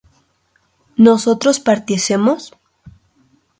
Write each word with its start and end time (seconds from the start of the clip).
¿nosotros 1.05 1.57
partiésemos? 1.59 2.41